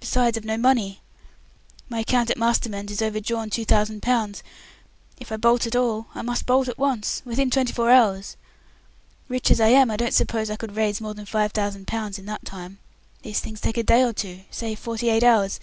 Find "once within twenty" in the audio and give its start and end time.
6.76-7.72